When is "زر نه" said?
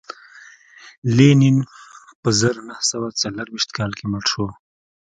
2.39-2.75